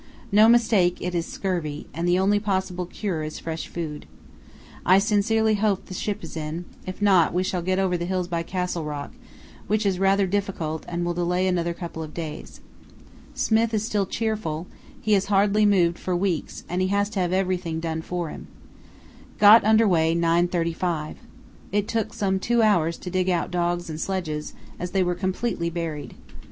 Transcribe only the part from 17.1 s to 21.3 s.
to have everything done for him. Got under way 9.35.